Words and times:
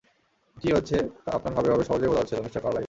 কী 0.57 0.69
হচ্ছে, 0.73 0.97
তা 1.25 1.29
আপনার 1.31 1.53
হাবেভাবে 1.55 1.83
সহজেই 1.83 2.09
বোঝা 2.09 2.19
যাচ্ছিল, 2.19 2.39
মিস্টার 2.41 2.61
কার্লাইল। 2.61 2.79